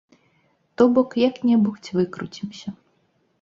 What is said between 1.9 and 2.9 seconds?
выкруцімся.